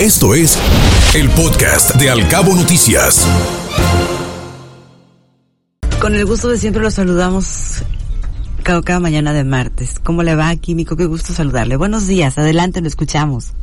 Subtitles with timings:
[0.00, 0.58] Esto es
[1.14, 3.26] el podcast de Alcabo Noticias.
[5.98, 7.82] Con el gusto de siempre lo saludamos
[8.62, 9.98] cada, cada mañana de martes.
[9.98, 10.98] ¿Cómo le va, Químico?
[10.98, 11.76] Qué gusto saludarle.
[11.76, 13.54] Buenos días, adelante, lo escuchamos.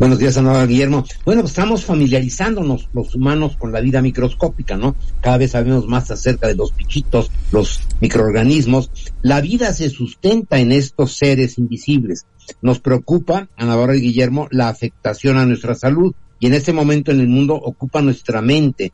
[0.00, 1.04] Buenos días, Ana Guillermo.
[1.24, 4.96] Bueno, pues estamos familiarizándonos los humanos con la vida microscópica, ¿no?
[5.20, 8.90] Cada vez sabemos más acerca de los pichitos, los microorganismos.
[9.22, 12.26] La vida se sustenta en estos seres invisibles.
[12.62, 17.20] Nos preocupa, Ana y Guillermo, la afectación a nuestra salud y en este momento en
[17.20, 18.92] el mundo ocupa nuestra mente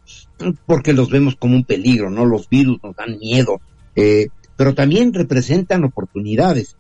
[0.66, 2.24] porque los vemos como un peligro, ¿no?
[2.24, 3.60] Los virus nos dan miedo,
[3.96, 6.76] eh, pero también representan oportunidades.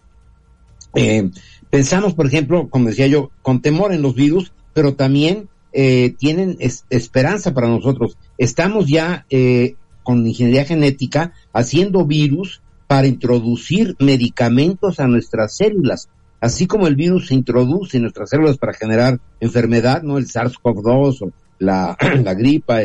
[0.94, 1.30] Eh,
[1.70, 6.56] Pensamos, por ejemplo, como decía yo, con temor en los virus, pero también eh, tienen
[6.58, 8.18] esperanza para nosotros.
[8.38, 16.08] Estamos ya eh, con ingeniería genética haciendo virus para introducir medicamentos a nuestras células.
[16.40, 20.18] Así como el virus se introduce en nuestras células para generar enfermedad, ¿no?
[20.18, 22.80] El SARS-CoV-2 o la, la gripa,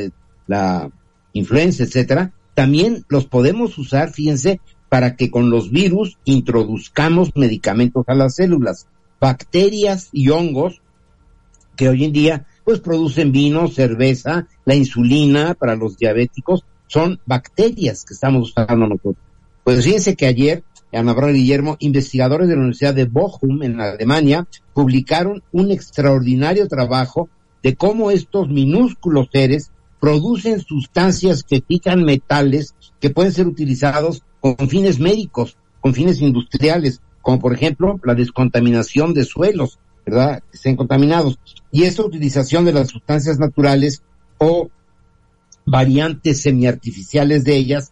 [0.48, 0.89] la
[1.34, 8.16] influenza, etcétera, también los podemos usar, fíjense, para que con los virus introduzcamos medicamentos a
[8.16, 8.88] las células.
[9.20, 10.81] Bacterias y hongos
[11.76, 18.03] que hoy en día pues producen vino, cerveza, la insulina para los diabéticos, son bacterias
[18.03, 19.17] que estamos usando nosotros.
[19.64, 24.47] Pues fíjense que ayer, Ana Bárbara Guillermo, investigadores de la Universidad de Bochum en Alemania,
[24.73, 27.30] publicaron un extraordinario trabajo
[27.64, 34.69] de cómo estos minúsculos seres producen sustancias que fijan metales que pueden ser utilizados con
[34.69, 40.44] fines médicos, con fines industriales, como por ejemplo la descontaminación de suelos, ¿verdad?
[40.52, 41.39] Que estén contaminados.
[41.72, 44.03] Y esta utilización de las sustancias naturales
[44.38, 44.70] o
[45.66, 47.92] variantes semiartificiales de ellas,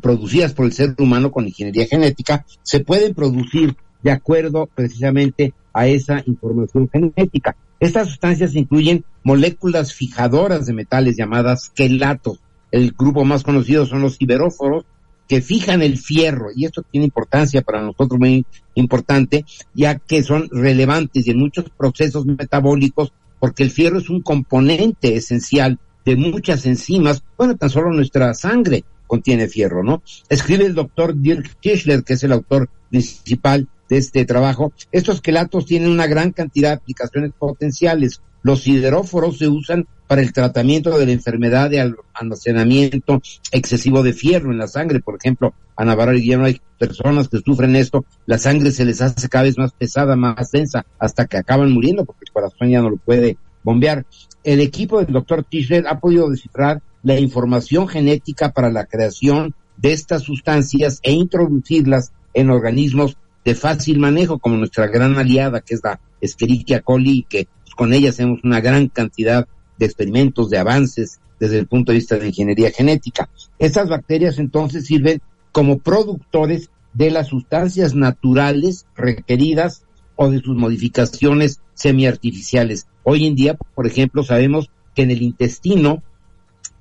[0.00, 5.86] producidas por el ser humano con ingeniería genética, se pueden producir de acuerdo precisamente a
[5.86, 7.56] esa información genética.
[7.78, 12.40] Estas sustancias incluyen moléculas fijadoras de metales llamadas quelatos.
[12.70, 14.84] El grupo más conocido son los iberóforos,
[15.28, 18.44] que fijan el fierro, y esto tiene importancia para nosotros muy
[18.74, 19.44] importante,
[19.74, 25.78] ya que son relevantes en muchos procesos metabólicos, porque el fierro es un componente esencial
[26.04, 30.04] de muchas enzimas, bueno, tan solo nuestra sangre contiene fierro, ¿no?
[30.28, 34.72] Escribe el doctor Dirk Tischler, que es el autor principal de este trabajo.
[34.92, 38.22] Estos quelatos tienen una gran cantidad de aplicaciones potenciales.
[38.44, 44.52] Los sideróforos se usan para el tratamiento de la enfermedad de almacenamiento excesivo de fierro
[44.52, 45.00] en la sangre.
[45.00, 49.02] Por ejemplo, a Navarra y Guillermo hay personas que sufren esto, la sangre se les
[49.02, 52.80] hace cada vez más pesada, más densa, hasta que acaban muriendo porque el corazón ya
[52.80, 54.06] no lo puede bombear.
[54.44, 59.92] El equipo del doctor Tischler ha podido descifrar la información genética para la creación de
[59.92, 65.80] estas sustancias e introducirlas en organismos de fácil manejo, como nuestra gran aliada, que es
[65.82, 71.58] la Escherichia coli, que con ella hacemos una gran cantidad de experimentos, de avances desde
[71.58, 73.30] el punto de vista de ingeniería genética.
[73.58, 75.22] Estas bacterias entonces sirven
[75.52, 79.84] como productores de las sustancias naturales requeridas
[80.16, 82.86] o de sus modificaciones semiartificiales.
[83.04, 86.02] Hoy en día, por ejemplo, sabemos que en el intestino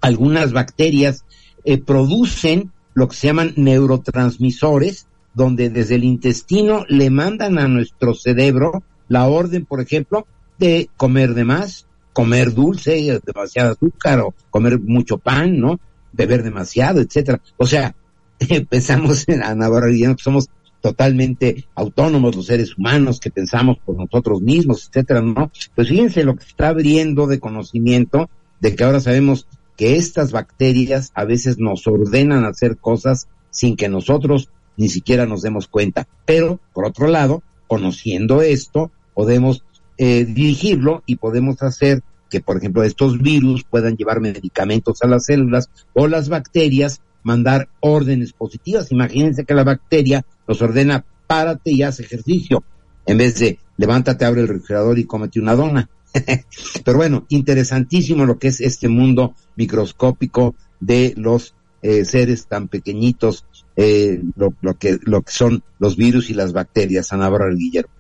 [0.02, 1.26] algunas bacterias
[1.66, 8.14] eh, producen lo que se llaman neurotransmisores, donde desde el intestino le mandan a nuestro
[8.14, 10.28] cerebro la orden, por ejemplo,
[10.58, 15.80] de comer de más, comer dulce, demasiado azúcar o comer mucho pan, ¿no?
[16.12, 17.42] Beber demasiado, etcétera.
[17.58, 17.96] O sea,
[18.70, 20.50] pensamos en Ana que somos
[20.82, 25.52] totalmente autónomos los seres humanos, que pensamos por nosotros mismos, etcétera, ¿no?
[25.76, 28.30] Pues fíjense lo que está abriendo de conocimiento
[28.60, 29.48] de que ahora sabemos
[29.80, 35.42] que estas bacterias a veces nos ordenan hacer cosas sin que nosotros ni siquiera nos
[35.42, 36.06] demos cuenta.
[36.26, 39.64] Pero, por otro lado, conociendo esto, podemos
[39.98, 45.24] eh, dirigirlo y podemos hacer que, por ejemplo, estos virus puedan llevar medicamentos a las
[45.28, 48.92] células o las bacterias mandar órdenes positivas.
[48.92, 52.66] Imagínense que la bacteria nos ordena párate y haz ejercicio,
[53.06, 55.90] en vez de levántate, abre el refrigerador y cómete una dona.
[56.84, 63.46] Pero bueno, interesantísimo lo que es este mundo microscópico de los eh, seres tan pequeñitos,
[63.76, 67.14] eh, lo, que, lo que son los virus y las bacterias.
[67.14, 67.92] Ana Bárbara Guillermo.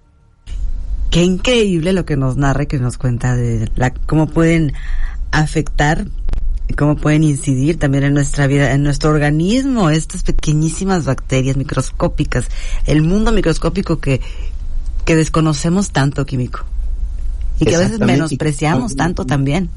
[1.12, 4.74] Qué increíble lo que nos narra que nos cuenta de la, cómo pueden
[5.32, 6.06] afectar,
[6.78, 12.48] cómo pueden incidir también en nuestra vida, en nuestro organismo, estas pequeñísimas bacterias microscópicas,
[12.86, 14.22] el mundo microscópico que,
[15.06, 16.66] que desconocemos tanto, químico.
[17.60, 19.70] Y que a veces menospreciamos tanto también.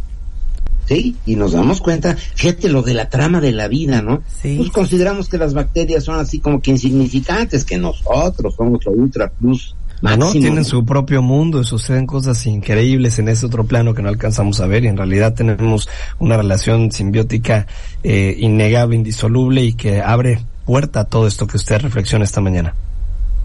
[0.87, 4.23] Sí, y nos damos cuenta, fíjate lo de la trama de la vida, ¿no?
[4.43, 4.57] Sí.
[4.57, 9.31] Pues consideramos que las bacterias son así como que insignificantes, que nosotros somos lo ultra
[9.31, 10.33] plus ¿no?
[10.33, 14.61] Tienen su propio mundo y suceden cosas increíbles en ese otro plano que no alcanzamos
[14.61, 15.89] a ver y en realidad tenemos
[16.19, 17.67] una relación simbiótica
[18.03, 22.75] eh, innegable, indisoluble y que abre puerta a todo esto que usted reflexiona esta mañana.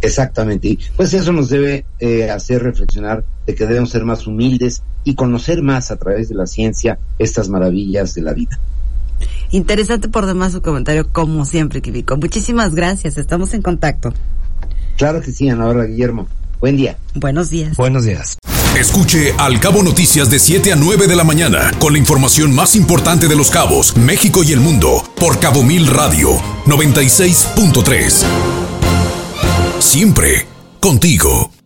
[0.01, 0.69] Exactamente.
[0.69, 5.15] Y pues eso nos debe eh, hacer reflexionar de que debemos ser más humildes y
[5.15, 8.59] conocer más a través de la ciencia estas maravillas de la vida.
[9.49, 12.17] Interesante por demás su comentario, como siempre, Kibiko.
[12.17, 13.17] Muchísimas gracias.
[13.17, 14.13] Estamos en contacto.
[14.97, 16.27] Claro que sí, Ana Guillermo.
[16.59, 16.97] Buen día.
[17.15, 17.77] Buenos días.
[17.77, 18.37] Buenos días.
[18.77, 22.75] Escuche Al Cabo Noticias de 7 a 9 de la mañana con la información más
[22.75, 26.35] importante de los cabos, México y el mundo por Cabo Mil Radio
[26.65, 28.23] 96.3.
[29.79, 30.45] Siempre
[30.79, 31.56] contigo.